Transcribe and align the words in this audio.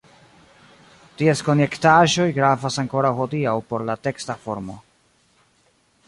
Ties 1.19 1.43
konjektaĵoj 1.49 2.25
gravas 2.37 2.79
ankoraŭ 2.83 3.11
hodiaŭ 3.19 3.53
por 3.73 3.85
la 3.91 3.97
teksta 4.09 4.37
formo. 4.47 4.79